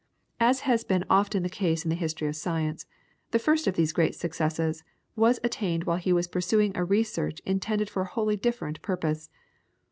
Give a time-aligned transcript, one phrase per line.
[0.39, 2.87] As has been often the case in the history of science,
[3.29, 4.83] the first of these great successes
[5.15, 9.29] was attained while he was pursuing a research intended for a wholly different purpose.